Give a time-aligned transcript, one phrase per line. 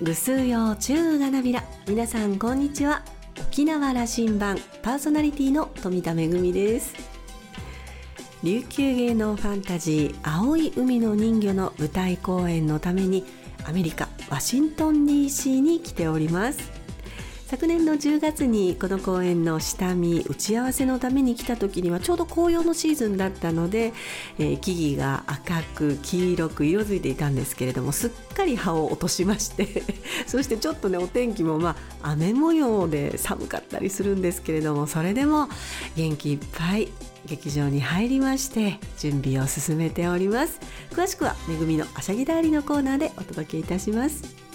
[0.00, 3.02] ぐすうようちゅうがなびら皆さんこんにちは。
[3.40, 6.94] 沖縄羅針盤パーソナリティの富田恵です。
[8.42, 13.24] 琉球芸能ファンタジー青い海の人魚の舞台公演のために
[13.64, 16.71] アメリカワシントン DC に来ております。
[17.52, 23.92] 昨年の10月にこの公演の下見打ち合わせのために来た時にはちょうど紅葉のシーズンだったので、
[24.38, 29.82] えー、木々が赤く黄色く色づいていたんですけれどもすっかり葉を落としまして
[30.26, 35.50] そしてちょっとねお天気もまあ雨模様で寒かったりするんですけれどもそれでも
[35.94, 36.88] 元気いっぱい
[37.26, 40.58] 劇場に入りまして準備を進めております。
[40.92, 44.51] 詳しくはめぐみのあしゃぎだりのコーナーでお届けいたします。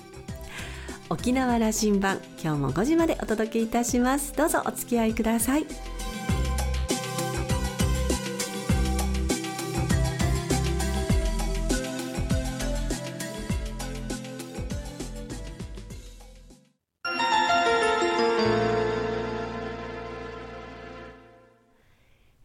[1.10, 4.34] 沖縄羅針盤今日も5時までお届けいたします。
[4.36, 5.66] どうぞお付き合いください。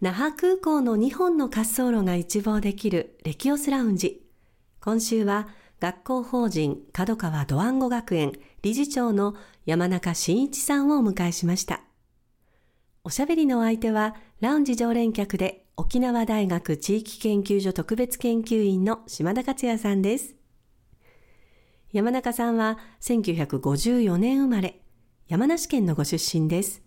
[0.01, 4.23] 那覇空港の2本の滑走路が一望できるレキオスラウンジ。
[4.81, 5.49] 今週は
[5.83, 9.35] 学校法人角川ドワンゴ学園理事長の
[9.67, 11.81] 山中真一さんをお迎えしました。
[13.03, 20.37] おしゃべりのお相手は、ラウンジ常連客で沖縄大学地域研究所特別研究員の島田克也さんです。
[21.91, 24.83] 山中さんは1954年生まれ、
[25.27, 26.81] 山梨県のご出身です。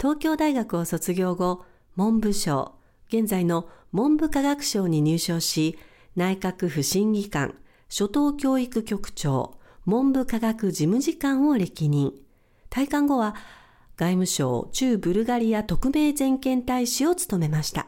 [0.00, 1.64] 東京大学を卒業後、
[1.94, 2.74] 文部省、
[3.06, 5.78] 現在の文部科学省に入省し、
[6.16, 7.54] 内閣府審議官、
[7.96, 9.56] 初等教育局長、
[9.86, 12.12] 文部科学事務次官を歴任。
[12.68, 13.36] 退官後は
[13.94, 17.86] 外務省駐ブルガリア特命全権大使を務めました。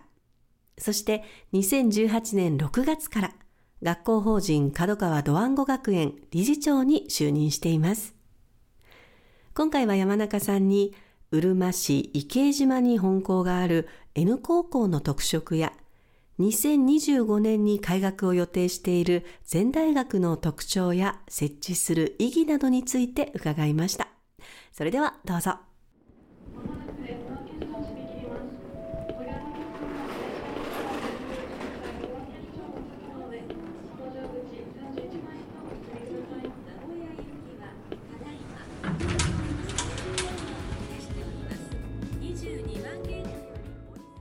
[0.78, 3.32] そして2018年6月から
[3.82, 8.14] 学校法人角川ドワンゴ学園理事長に就任しています。
[9.54, 10.94] 今回は山中さんに、
[11.32, 15.72] うるま市池江島に本校がある N 高校の特色や
[16.38, 24.08] 2025年に開学を予定している全大学の特徴や設置する意義などについて伺いました。
[24.72, 25.65] それではどうぞ。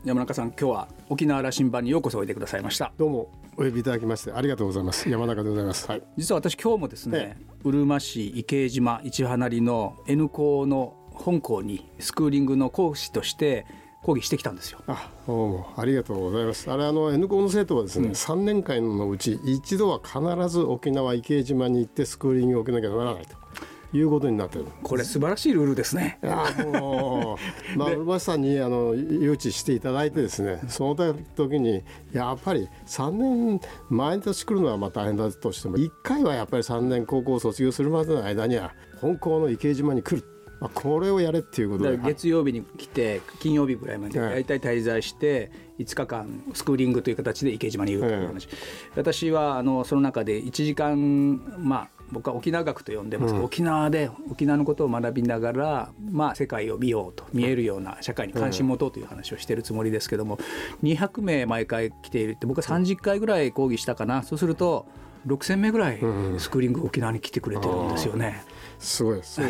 [0.06, 13.66] 山中さん今日は沖縄羅針盤にようこそおいでくださいましたどうもお呼びいただきましてありがとうございます山中でございます、はい、実は私今日もですね、うるま市池江島市離りの N 校の本校にスクーリングの講師として
[14.04, 14.80] 講義してきたんですよ。
[14.86, 16.70] あ、おありがとうございます。
[16.70, 23.45] あれあの N 校の生徒はですね、うん、3年間のうち一度は必ず沖縄池江島に行ってスクーリングを受けなきゃならないと。
[23.94, 24.66] いうことになってる。
[24.84, 26.20] これ素晴らしいルールですね。
[26.24, 27.38] あも
[27.76, 30.62] う、まあ、ルバさんにあの誘致していただいてですね。
[30.68, 40.28] その時にやっぱり3年毎年来るのはまあ大変だとしても1回はやっぱり3年高校を卒業するまでの間には本校の池江島に来る。
[40.62, 41.98] あこれをやれっていうことで。
[41.98, 48.48] 月曜日に来て金曜日ぐらいまで大体滞在して5日間スクーリングという形で池島にいるという話、
[48.96, 60.38] 私はあのその中で1時間まあ僕は沖縄学と呼んでます、うん、沖縄で沖縄のことを学びながら、まあ、世界を見ようと見えるような社会に関心持とうという話をしてるつもりですけども、
[60.82, 64.24] うん、200名毎回来ているって僕は30回ぐらい講義したかな。
[64.24, 64.86] そうすると
[65.28, 66.00] 6000名ぐらい
[66.38, 68.44] スクーリング沖縄に来てくれてるんですよね。
[68.80, 69.44] すごいそ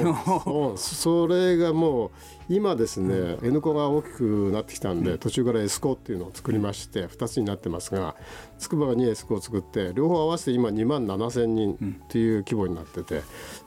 [0.73, 2.11] うそれがもう
[2.47, 8.15] 今ですね、うん、N コが大きくなってきたんで、うん、途中から S コっていうのを作りまして2つになってますが
[8.59, 11.73] 筑波に S コを作って両方合わせて今2万7千人
[12.05, 13.21] っていう規模になってて、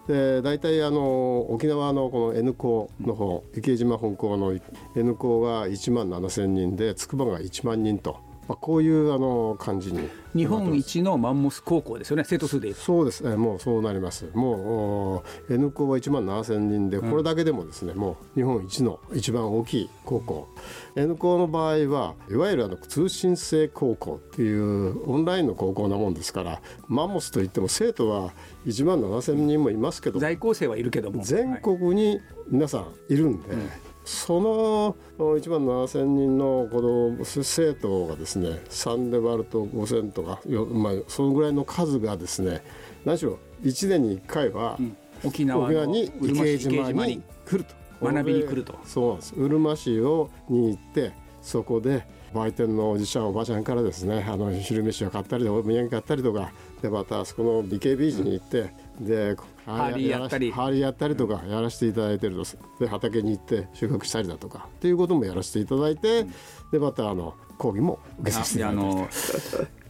[0.06, 4.58] で大体あの沖縄のこの N コの方池島本校の
[4.94, 8.27] N コが1万7千人で筑波が1万人と。
[8.48, 10.08] まあ、こういうあの感じに。
[10.34, 12.24] 日本一のマンモス高校ですよね。
[12.26, 13.36] 生徒数でそうですね。
[13.36, 14.26] もうそうなります。
[14.34, 20.48] もう N 校は1万7千人でこれだけでもですね、うん、もう日本一の一番大きい高校。
[20.96, 28.32] N 校の場合はいわゆるあの通信制高校っていうオンラインの高校なもんですからマンモスといっても生徒は
[28.66, 31.22] 1万7千人もいますけど在校生はいるけども。
[31.22, 33.56] 全国に皆さんいるんで、はい。
[33.58, 33.70] うん
[34.08, 40.40] その1万7,000人の子供生徒がですね3で割ると5,000とか
[40.72, 42.62] まあ、そのぐらいの数がですね
[43.04, 47.74] 何しろ1年に1回は、うん、沖縄に池江島に来ると。
[48.00, 48.78] 学びに来ると。
[48.84, 49.34] そうなんです。
[49.34, 51.12] うるま市をに行って
[51.42, 60.50] そこで売店のおじちゃんおばちゃんからですねあの昼飯を買ったりお土産買ったりとかでまたあそこの美形ビーチに行ってでハーリーやったり。
[60.50, 62.44] ハーリーやったりとかやらせていただいてると。
[62.80, 66.26] で畑に行って収穫したりだとかっていうこともやらせていただいて、
[66.72, 69.08] でまたあの講義も受けさせていただいて。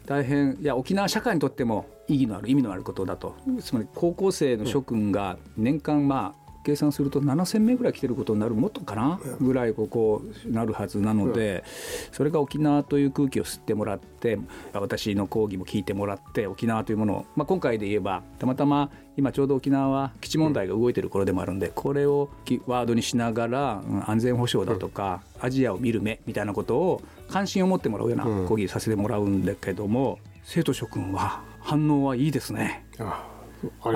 [0.07, 3.35] 大変いや沖縄社会にとっても意義のある意味のあることだと。
[3.61, 9.19] つまり高校生の諸君が年間まあ計算すると7,000名ぐらい来てることになるもっとかな？
[9.41, 11.65] ぐらいここなるはずなので
[12.13, 14.39] それが沖縄という空気を吸ってもらって
[14.75, 22.29] 私の講義も聞いてもらって沖縄というものを、まあ、今回で言えばたまたま今ちょうど沖縄は基地問題が動いてる頃でもあるんでこれを
[22.67, 27.01] ワードにしながら安全保障だとかアジアを見る目みたいなことを
[27.31, 32.85] 関心を持ってもらうような講義させてもらうんだけども生徒諸君は反応はいいですね。
[32.99, 33.38] ああ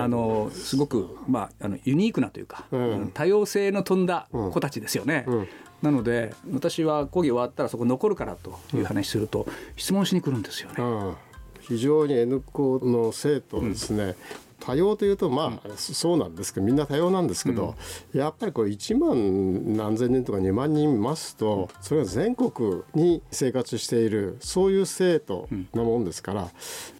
[0.08, 0.76] のす。
[0.76, 3.10] ごく、まあ、あのユニークなというか、うん。
[3.12, 5.24] 多様性の飛んだ子たちですよね。
[5.26, 5.48] うん。
[5.82, 10.76] なので私は講義終わったらそこ残るからという話すると、質問しに来るんですよね。
[10.78, 11.14] うん。
[11.60, 14.16] 非常に N 校の生徒ですね、
[14.64, 17.74] 多様というとまあ、そうなんですけどみんな多様なんですけど、
[18.12, 26.50] やっぱりこれ1万何千人とか2万人いますとそれは全国に生活しているそういう生徒なもんですから、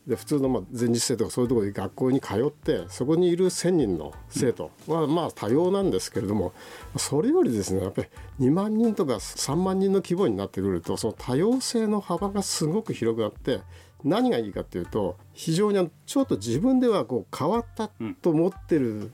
[0.06, 6.52] で普通のまあ前日生とかそういうところで学校に通ってそこにいる1,000人の生徒はまあ多様なんですけれども
[6.96, 8.08] それよりですねやっぱり
[8.40, 13.60] 2万人とか3万人の規模になってくるとその多様性の幅がすごく広くなって
[14.04, 17.90] 何がいいかっていうと非常にちょっと自分ではこう変わった
[18.20, 19.12] と思ってる、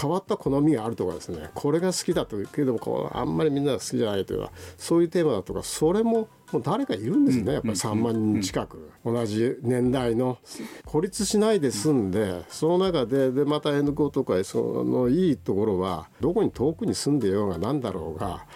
[0.00, 1.50] 変わった好みがあるとかですね。
[1.54, 10.38] これが好きだとけどもあんまりみんなが好きじゃないというかそういうテーマだとかそれももう誰かいるんですね、やっぱり3万人近く、同じ年代の
[10.84, 18.46] 孤立しないで済んで、その中ででまた N 校とかそのいいところはどこに遠くに住んでようが何だろうが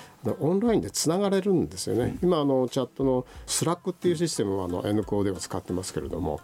[0.40, 6.40] オンラインでつながれるんですよね、今あのチャットの Slack っていうシステムをあの N 校では使ってますけれども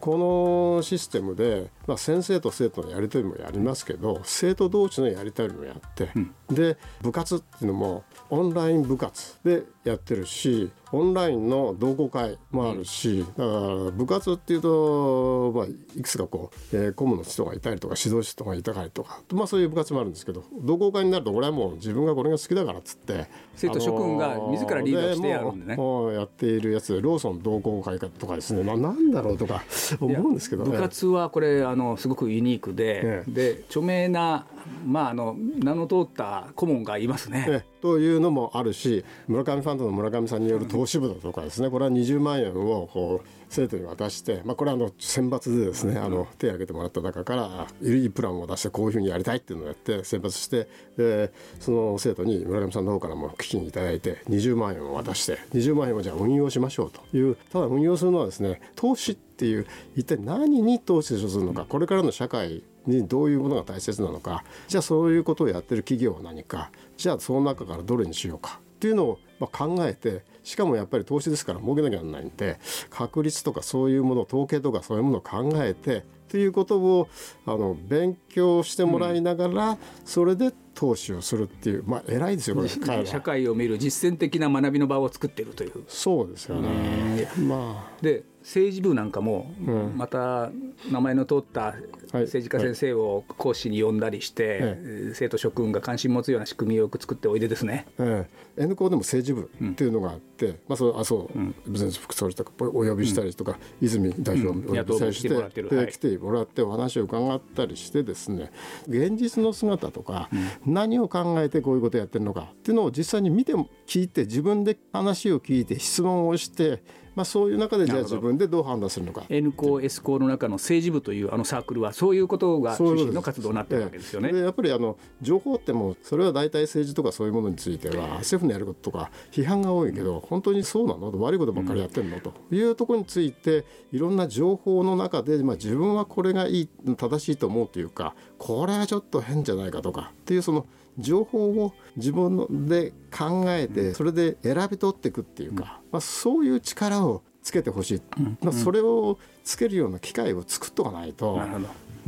[0.00, 6.10] このシステムで、まあ、先生と生徒のやり取りもやりますけど生徒同士のやり取りもやって、
[6.50, 9.36] で部活っていうのもオンライン部活。
[9.44, 25.76] でやってるしオンラインの同好会もあるし、だから部活っていうと、まあ、いくつかこう、えー顧問の人がいたりとか指導者がいたりとか、まあ、そういう部活もあるんですけど同好会になるとこれはもう自分がこれが好きだからっつって生徒諸君が自らリードしてやるんでね。
[25.76, 29.62] もうもうやっているやつでローソン同好会とかですね、まあ、なんだろうとか
[30.00, 30.70] 思うんですけどね。
[30.70, 33.30] 部活はこれあのすごくユニークで、ええ。
[33.30, 34.46] で著名な、
[34.86, 37.64] まあ、あの名の通った顧問がいますね。
[37.80, 72.58] というのもあるし村上ファンドの村上さんによる投資部だとかですねこれは20万円を生徒に渡して、まあ、これはあの選抜でですねあの手を挙げてもらった中からいいプランを出してこういうふうにやりたいっていうのをやって選抜してでその生徒に村上さんの方からも基金いただいて20万円を渡して20万円をじゃあ運用しましょうというただ運用するのはですね投資っていう一体何に投資するのかこれからの社会にどういうものが大切なのかじゃあそういうことをやってる企業は何かじゃあその中からどれにしようかっていうのをま考えてしかもやっぱり投資ですから儲けなきゃならないんで
[72.90, 77.08] 確率とかそういうもの統計とかそういうものを考えてっていうことを
[77.46, 85.72] あの勉強してもらいながら、それで投資をするっていうまあ偉いですよこれ 彼社ら会を見る実践的な学びの場を作っているという。
[85.88, 87.30] そうですよね。
[87.38, 88.02] まあ。
[88.02, 89.52] で政治部なんかも、
[89.96, 90.50] また
[90.90, 91.74] 名前の通った
[92.12, 97.86] 政治家先生を講師に呼んだりして、え生徒諸君が関心持つような仕組みをよく作っておいでですね。
[97.98, 105.68] ええ、N 校でも政治部っていうのがあって、まあそうあそう、前副総理とかお呼びしたりとか、泉代表をお呼びしたりして、野党も来てもらってる。
[105.76, 105.86] はい。
[105.86, 108.50] で来てもらってお話を伺ったりしてですね
[108.86, 110.28] 現実の姿とか、
[110.66, 113.54] 何を考えてこういうことをやってるのかっていうのを実際に見て
[113.86, 116.82] 聞いて自分で話を聞いて質問をして、
[117.18, 119.24] まあ、そういう中でじゃあ自分でどう判断するのか。
[119.28, 124.32] N 校 S 校の中の政治部というあのサークルはそういうことが中心の活動になってるわけですよね。
[124.32, 131.10] でやっぱりあの情報ってもうそれは大体政治とかそういうものについては政府のやることとか批判が多いけど本当にそうなの？
[131.20, 132.20] 悪いことばっかりやってるの？
[132.20, 132.32] と。
[132.52, 140.66] いうところについていろんな情報の中で、まあ、自分はこれがいい正しいと思うというかこれはちょっと変じゃないかとかっていうその
[140.98, 148.02] 情報を自分ので考えてそれで選び取っていくっていうか、まあ、そういう力をつけてほしい、
[148.42, 151.40] まあ、それをつけるような機会を作っとかないと。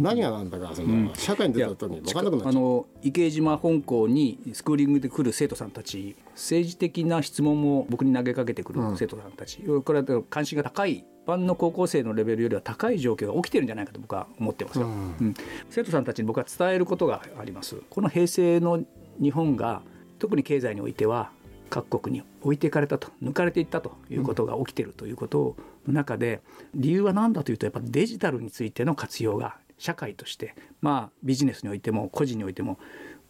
[0.01, 2.49] 何が何だかその、社会に出た時に分かんなくなっちゃう。
[2.51, 15.35] あの池江島本校にスクーリングで来る生徒さんたち政治的な質問も僕に投げかけてくる生徒さんたち、これは関心が高い一般の高校生のレベルよりは高い状況が起きてるんじゃないかと僕は思ってますよ、うん。
[15.69, 17.77] 生徒さんたちに僕は伝えることがあります。
[17.91, 18.83] この平成の
[19.21, 19.83] 日本が
[20.19, 21.31] 特に経済においては
[21.69, 26.41] 各国に置いていかれたと抜かれていったということが起きているということの中で
[26.75, 32.79] 理由は何だというとやっぱデジタルについての活用が社会としてまあビジネスにおいても個人においても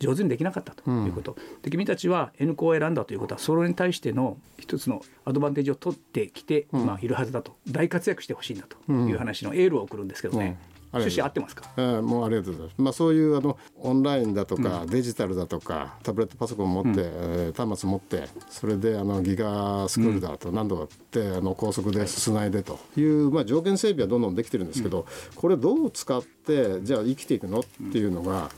[0.01, 7.55] 上手にできなかったということ、うん、で君たちは N 校を選んだということはそれに対しての一つのアドバンテージを取ってきて、うん、まあ、いるはずだと。
[7.69, 10.59] 大活躍してほしいんだという話のエールを送るんですけどね。
[10.65, 25.07] うん趣旨合ってますか、えー、もうありがとうございます、まあ、そういうあのオンラインだとか、デジタルだとかタブレットパソコン持って、うん、端末持ってそれであのギガスクールだと何度かって、あの高速で進ないでという、まあ、条件整備はどんどんできてるんですけど、
[25.37, 28.51] これどう使ってじゃあ生きていくのっていうのが、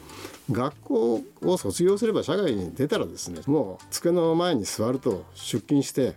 [0.51, 6.15] 学校を卒業すれば社会に出たらですねもう机の前に座ると出勤して、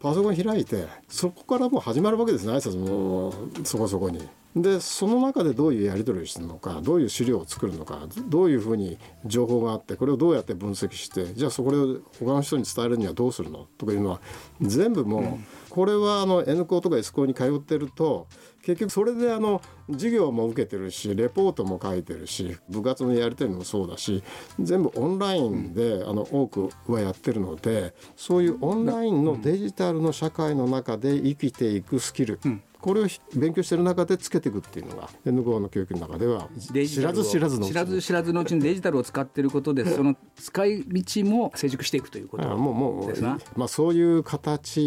[0.00, 3.32] パソコン開いてそこからもう始まるわけですね挨拶も
[3.64, 4.20] そこそこに。
[4.56, 14.20] でその中でどういうやり取りをしてるのかどういう資料を作るのかどういうふうに情報があってこれをどうやって分析してじゃあそこを他の人に伝えるにはどうするのとかいうのは
[14.62, 18.28] 全部もう、これはあの N 校とか S 校に通ってると
[18.62, 19.60] 結局それであの
[19.90, 24.24] 授業も受けてるしレポートも書いてるし部活のやり取りもそうだし
[24.58, 32.40] 全部オンラインであの多くはやってるのでそういうオンラインのデジタルの社会の中で生きていくスキル、
[32.80, 44.80] これを勉強してる中でつけていくっていうのが N 校の教育の中では知らず知らずの知らず知らずのうちにデジタルを使っていることで その使い道も成熟していくということですもうもうまあそういう形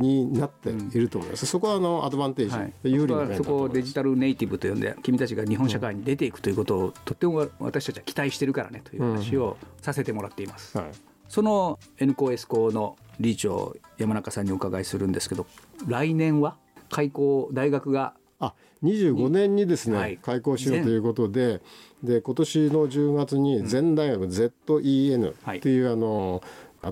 [0.00, 10.78] になっていると思います、うん、そこはあのアドバンテージ、はい、有利なそこをデジタルネイティブと呼んで君たちが日本社会に出ていくということを、とっても私たちは期待してるからねという話をさせてもらっています。
[10.78, 10.92] うんはい。
[11.28, 15.46] その N 校 S 校の理事長山中さんにお伺いするんですけど
[15.86, 16.56] 来年は？
[16.94, 18.14] 開校大学が。
[18.40, 21.62] あ25年にですね、はい、開校しようということで
[22.02, 26.42] で今年の10月に全大学 ZEN っていう、あの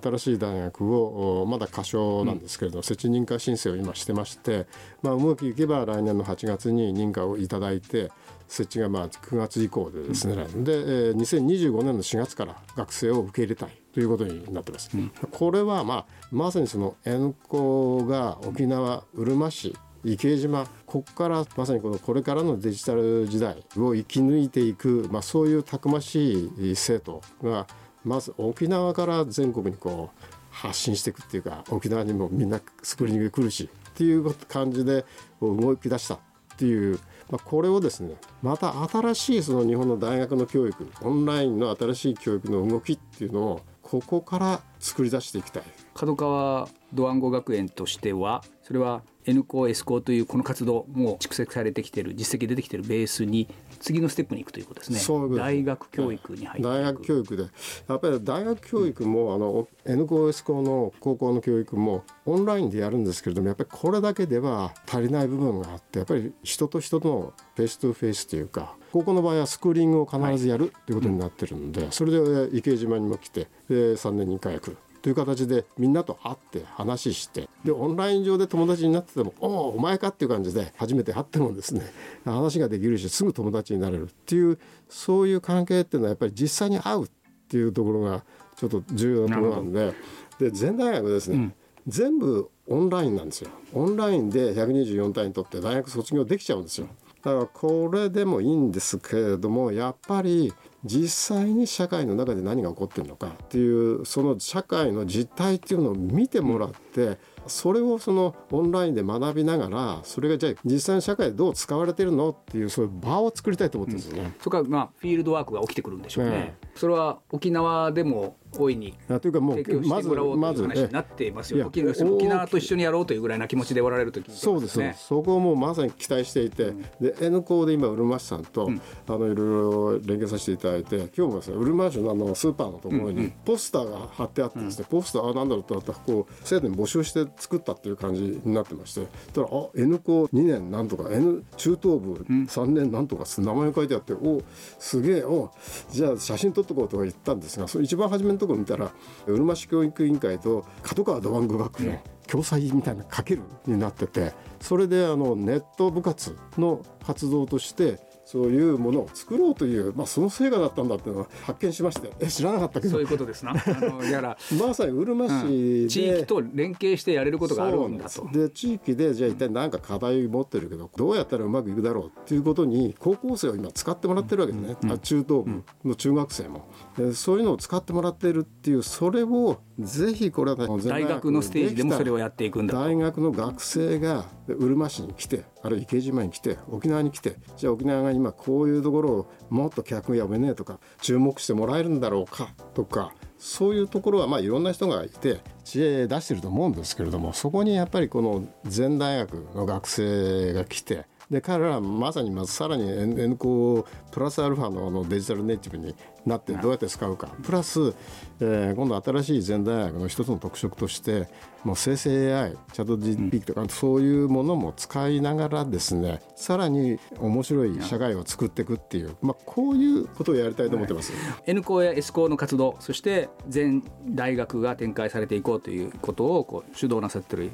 [0.01, 4.67] 新しい大学をまだ仮称なんですけれど、うん、設置認可申請を今してまして、
[5.03, 8.11] まあ、うまくいけば来年の8月に認可をいただいて
[8.49, 14.91] 設置がまあ9月以降でですね、うん、で、えー、2025年の4月から学生を受け入れたいということになってます。
[14.95, 27.67] うん、これは、まあ、まさにその縁校が沖縄うるま市池江島ここからまさにこのこれからのデジタル時代を生き抜いていく、まあ、そういうたくましい生徒が
[28.05, 35.05] まず沖縄から全国にこう発信していくっていうか沖縄にもみんなスクリーニング来るしっていう感じで
[35.41, 36.19] 動き出したっ
[36.57, 36.99] ていう、
[37.31, 43.61] まあ、これをですねまた新しいその日本の大学の教育オンラインの新しい教育の動きっていうのを
[43.93, 45.65] ここから作り出していきたい。
[45.95, 53.49] 角川ドワンゴ学園としてはそれは N 校 S 校というこの活動も蓄積されてきている実績出てきているベースに
[53.81, 54.99] 次のステップに行くということですね。
[54.99, 57.43] そう大学教育に入って大学教育で
[57.87, 81.93] やっぱり大学教育も、あの N 校 S 校の高校の教育もオンラインでやるんですけれどもやっぱりこれだけでは足りない部分があってやっぱり人と人との face to face というか高校の場合はスクーリングを必ずやるということになってるんで、それで伊計島にも来てで3年に1回来るという形でみんなと会って話してでオンライン上で友達になってても「おおお前か」っていう感じで初めて会ってもですね
[82.25, 84.59] 話ができるしすぐ友達になれるっていう
[84.89, 87.09] そういう関係っていうのはやっぱり実際に会うっ
[87.49, 88.25] ていうところが
[88.57, 89.93] ちょっと重要なところなんで
[90.39, 91.55] で全大学ですね、うん、
[91.89, 93.51] 全部オンラインなんですよ。
[93.75, 96.87] オンラインで124単位取って大学卒業できちゃうんですよ
[97.23, 100.53] だからこれでもいいんですけれどもやっぱり
[100.85, 114.23] 実際に社会の中で何が起こってるのかっていうその社会の実態っていうのを見てもらってそれをそのオンラインで学びながらそれがじゃあ実際の社会でどう使われてるのっていうそういう場を作りたいと思ってるんですよね。
[114.23, 116.31] うん、そこからまあフィールドワークが起きてくるんでしょうね。
[116.31, 123.43] ねそれは沖縄でも大いにというかもうまずまず話になっていますよ、沖縄と一緒にやろうというぐらい。
[123.43, 139.07] な気持ちでおられる時、ね、そうですねそこをもうまさに期待していて、うん、で N 校で今うるま市さんと、うん、あのいろいろ連携させていただいて今日もですねうるま市のあのスーパーのところにポスターが貼ってあってですね、うん、ポスターあなんだろうとったらこう生徒に募集して作ったっていう感じになってまして。
[139.33, 144.43] たらあ N 校2年なんとか N 中等部3年なんとか名前が書いてあってお
[144.79, 145.51] すげえお
[145.91, 148.91] じゃあ写真撮っとこうとか言ったんですがその一番初めのところ見たら
[149.27, 157.99] うるま市教育委員会と角川ドワンゴ学園共催みたいなかけるになっててそれであのネット部活の活動として
[158.33, 162.93] そういうものを作ろうという、まあ、その成果だったんだっていうのを発見しましてえ 知らなかったけど。
[162.95, 163.53] そういうことですな。
[163.53, 164.39] あのやら。
[164.59, 168.27] まさにうるま市で、うん、地域と連携してやれることがあるんだと。
[168.33, 176.65] で地域でじゃあ一体何か課題持ってるけどどうやったらうまくいくだろうっていうことに高校生を今使ってもらってるわけですね、うん、中等部の中学生も、
[176.99, 207.29] うん、そういうのを使ってもらってるっていうそれをぜひこれは、ね、大学のステージでもそれをやっていくんだ大学の学生がうるま市に来てあるいは池島に来て沖縄に来てじゃあ沖縄が今こういうところをもっと客やめねえとか注目してもらえるんだろうかとかそういうところはまあいろんな人がいて知恵出してると思うんですけれどもそこにやっぱりこの全大学の学生が来てで彼らはまさにまずさらに N コプラスアルファののデジタルネイティブになってどうやって使うか。
[207.43, 207.95] プラス、
[208.41, 211.29] えー、今度新しい全大学の一つの特色として
[211.65, 227.51] もう生成 AI チャット GP とか、そういうものも使いながらですねさらに面白い社会を作っていくっていう、まあ、こういうことをやりたいと思ってます、はい、N 校や S 校の活動そして全大学が展開されていこうということをこう主導なさってる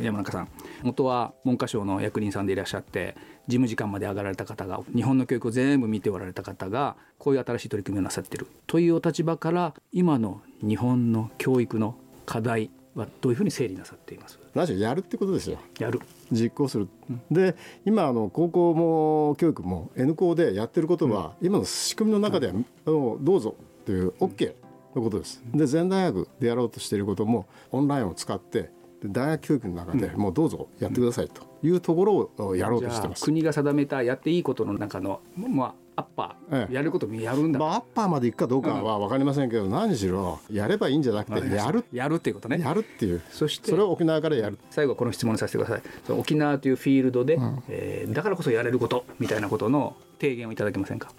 [0.00, 0.48] 山中さん。
[0.82, 8.46] 元は文科省の役人さんでいらっしゃって事務次官まで上がられた方が日本の教育を全部見ておられた方がこういう新しい取り組みをなさってる。
[8.66, 11.94] というお立場から今の日本の教育の
[12.26, 14.38] 課題はどういうふうに整理なさっています？
[14.54, 15.58] 何しやるってことですよ。
[15.78, 16.00] やる。
[16.30, 22.54] 実行する、うん、で今あの高校も教育も N 校でやってることは、うん、今の仕組みの中では、
[22.86, 24.54] あのどうぞという OK
[24.94, 28.70] のことです、で全大学でやろうとしていることもオンラインを使って
[29.04, 33.24] 大学教育の中でもうどうぞやってくださいというところをやろうとしてます。
[33.24, 41.84] 国が定めたやっていいことの中の、まあ、アッパー、やることやるんだ、まあ、アッパーまでいくかどうかは分かりませんけど、うん、何しろやればいいんじゃなくてやる。
[41.92, 42.58] やるっていうことね。
[42.58, 43.22] やるっていう。
[43.30, 44.58] そしてそれを沖縄からやる。
[44.70, 45.82] 最後この質問させてください。
[46.04, 51.12] その沖縄というフィールドで、うん、えー、だからこそやれることみたいなことの提言をいただけませんか？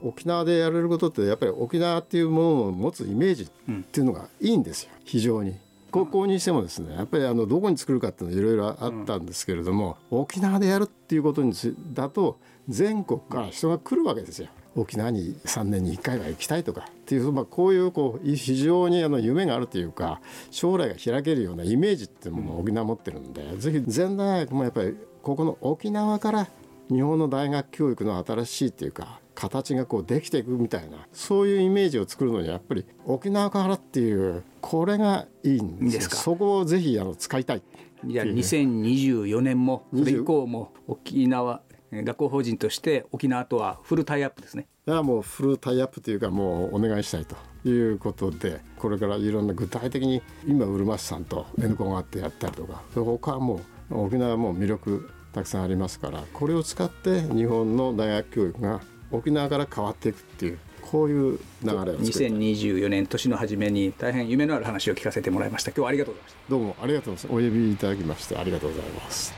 [0.00, 3.46] 沖縄でやれることってやっぱり沖縄っていうものを持つイメージっ
[3.90, 4.90] ていうのがいいんですよ。
[5.04, 5.56] 非常に。
[5.90, 11.52] 高校にしてもですねやっぱりあのどこに作るかっていうのはいろいろあったんですけれども、うん、沖縄でやるっていうことに
[11.92, 14.48] だと全国から人が来るわけですよ。
[14.76, 20.20] 沖縄に3年に1回は行きたいとかっていう、まあ、こういうこう非常にあの夢があるというか
[20.52, 26.46] 将来が開けるようなイメージっていうものを沖縄持ってるんで、うん、ぜひ全大学もやっぱりここの沖縄から
[26.88, 37.62] 日本の大学教育の新しいっていうか形がこうできていくみたいなそういうイメージを作るのにやっぱり沖縄からっていうこれがいいんですそこをぜひあの使いたい
[38.04, 44.66] じゃあ2024年もそれ以降も沖縄学校法人として沖縄とはフルタイアップですね。
[44.86, 47.36] いやもうフルタイアップというかもうお願いしたいと
[47.68, 65.70] いうことでこれからいろんな具体的に今うるま市さんと N コンがあってやったりとか他はもう沖縄も魅力たくさんありますからこれを使って日本の大学教育が沖縄から変わっていくっていうこういう流れを2024年年の初めに大変夢のある話を聞かせてもらいました。
[65.70, 66.50] 今日はありがとうございました。
[66.50, 69.34] どうもありがとうございますお呼びいただきましてありがとうございます。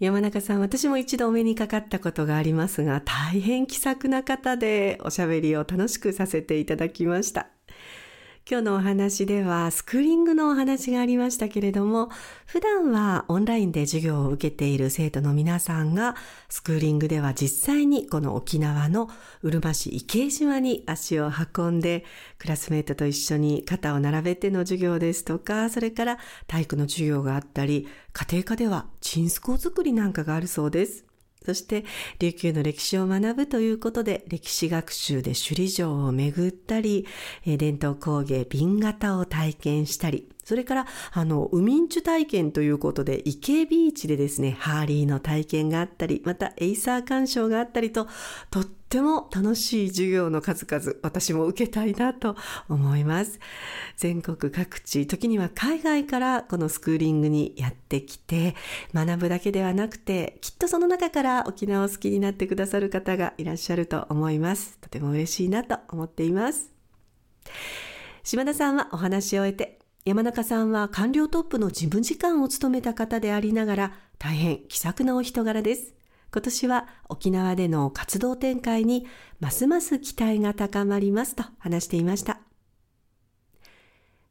[0.00, 7.51] 山中さん、私も一度お目にかかったことがありますが、大変気さくな方でおしゃべりを楽しくさせていただきました。
[8.44, 12.10] 今日のお話ではスクーリングのお話がありましたけれども、
[12.44, 16.16] 普段はオンラインで授業を受けている生徒の皆さんが、
[16.48, 19.08] スクーリングでは実際にこの沖縄の
[19.42, 22.04] うるま市池江島に足を運んで、
[22.38, 31.11] クラスメートと一緒に肩を並べての授業ですとか、それから体育の授業があったり、家庭科ではチンスコ作りなんかがあるそうです。
[31.44, 31.84] そして、
[32.18, 37.06] 琉球の歴史を学ぶということで、歴史学習で首里城を巡ったり、
[37.44, 48.08] 伝統工芸紅型を体験したり、それから、あの、ウミンチュ体験ということで、伊計ビーチでですね、ハーリーの体験があったり、またエイサー鑑賞があったりと、
[48.50, 52.36] とっても楽しい授業の数々、私も受けたいなと
[52.68, 53.40] 思います。
[53.96, 58.54] 全国各地、時には海外からこのスクーリングにやってきて、
[58.92, 64.76] 学ぶだけではなくて、きっとその中から沖縄を好きになってくださる方がいらっしゃると思います。
[64.82, 66.70] とても嬉しいなと思っています。
[68.22, 76.01] 島田さんはお話を終えて、山中さんは官僚トップの事務次官を務めた方でありながら大変気さくなお人柄です。
[76.32, 79.06] 今年は沖縄での活動展開に
[79.38, 82.40] ますます期待が高まりますと話していました。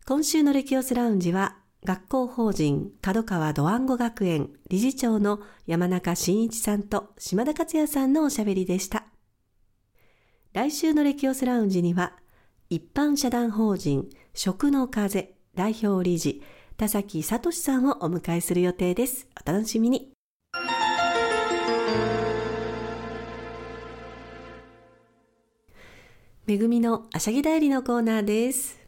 [0.06, 9.06] 今週のレキオスラウンジは学校法人角川ドワンゴ学園理事長の山中真一さんと島田克也さんのおしゃべりでした。
[10.54, 12.14] 来週のレキオスラウンジには
[12.70, 16.42] 一般社団法人食の風代表理事、
[16.78, 19.28] 田崎聡さんをお迎えする予定です。
[19.46, 20.11] お楽しみに。
[26.48, 28.80] めぐみのあしゃぎだよりのコーナーです。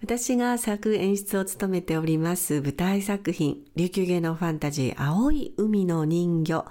[0.00, 6.64] 私が作演出を務めております舞台作品、琉球芸能ファンタジー青い海の人魚。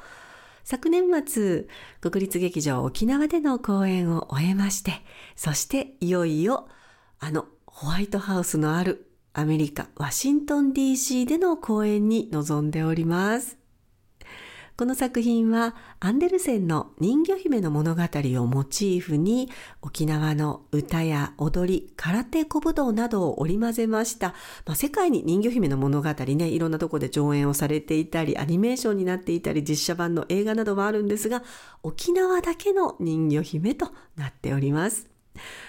[0.64, 1.68] 昨年末、
[2.02, 4.94] 国立劇場沖縄での公演を終えまして、
[5.36, 6.68] そしていよいよ
[7.20, 13.63] あのホワイトハウスのあるアメリカ・ワシントン DC での公演に臨んでおります。
[14.76, 19.52] この作品はアンデルセンの人魚姫の物語をモチーフに
[19.84, 24.30] 沖縄の歌や踊り、空手小武道などを織り交ぜました。
[24.66, 31.44] まあ、世界に人魚姫の物語ね、いろんなとこで上演をされていたり、アニメーションになっていたり、実写版の映画などはあるんですが、
[31.84, 35.13] 沖縄だけの人魚姫となっております。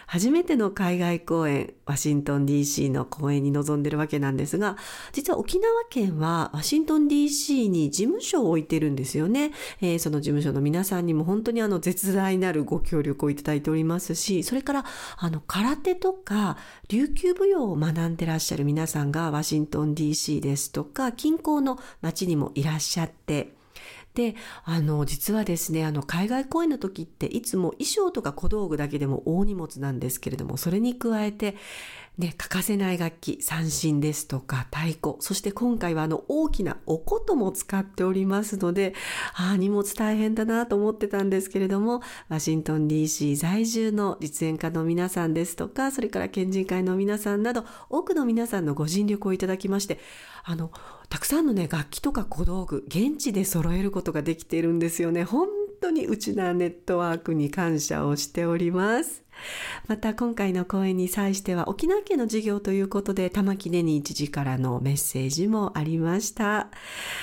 [0.06, 4.76] 初めての海外公演、ワシントン DC の公演に臨んでるわけなんですが、
[5.12, 9.52] 実は沖縄県はワシントン DC に事務所を置いてるんですよね。
[9.80, 14.84] えー、その事務所の皆さんにも本当にあの絶大なるご協力をいただいておりますし、それから
[15.16, 16.56] あの空手とか
[16.88, 23.52] 琉球舞踊を学んでらっしゃる皆さんがワシントン DC ですとか近郊の町にもいらっしゃって、
[24.14, 31.56] で、あの、実はですね、あの、海外公演の時っていつも衣装とか小道具だけでも大荷物なんですけれども、それに加えて、
[32.16, 38.94] ね、欠かせない楽器、三振ですとか太鼓、そして今回はあの大きなお琴も使っておりますので、
[39.34, 49.98] ああ、荷物大変だなと思ってたんですけれども、ワシントン DC 在住の実演家の皆さんですとか、それから県人会の皆さんなど、多くの皆さんのご尽力をいただきまして、
[50.44, 50.70] あの、
[51.08, 55.24] たくさんのね、楽器とか小道具、現地で揃えることができているんですよね。
[55.24, 55.48] 本
[55.80, 59.23] 当にうちなネットワークに感謝をしております。
[59.88, 66.68] また今回の講演に際しては沖縄県の授業ということで玉城根に一時からのメッセージもありました。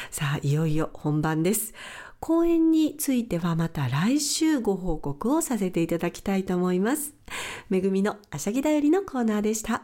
[0.10, 1.74] さあいよいよ本番です。
[2.20, 7.16] 講演についてはまた来週ご報告をさせていただきたいと思います。
[7.70, 9.84] めぐみのあしゃぎだよりのコーナーでした。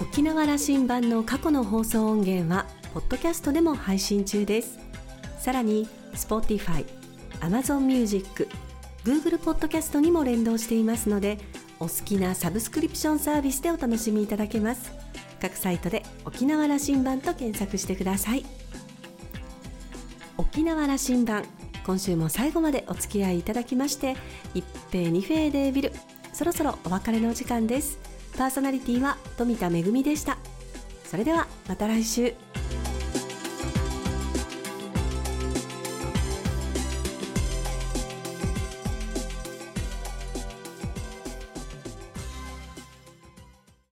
[0.00, 4.87] 沖縄羅針盤の過去の放送音源はポッドキャストでも配信中です。
[5.38, 6.84] さらに Spotify、
[7.40, 8.48] Amazon Music、
[9.04, 11.38] Google Podcast にも連動していますので
[11.80, 14.90] お好きなサブスクリプションサービスでお楽しみいただけます。
[15.40, 18.44] 各サイトで沖縄羅針盤と検索してください。
[20.36, 21.44] 沖縄羅針盤
[21.86, 24.16] 今週も最後までお付き合いいただきまして
[24.54, 25.92] 一平二平デービル
[26.32, 27.98] そろそろお別れのお時間です。
[28.36, 30.38] パーソナリティは富田恵でした。
[31.04, 32.47] それではまた来週。